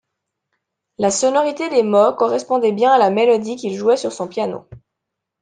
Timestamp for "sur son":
3.97-4.27